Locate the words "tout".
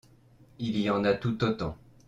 1.13-1.43